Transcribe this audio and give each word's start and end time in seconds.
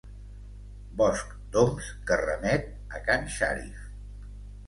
Bosc 1.01 1.33
d'oms 1.57 1.91
que 2.09 2.17
remet 2.23 2.65
a 3.01 3.01
can 3.09 3.29
Shariff. 3.35 3.85